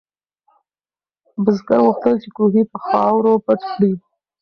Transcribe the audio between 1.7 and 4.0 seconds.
غوښتل چې کوهی په خاورو پټ کړي.